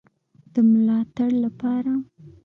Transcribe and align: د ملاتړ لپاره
د 0.53 0.55
ملاتړ 0.71 1.31
لپاره 1.45 1.93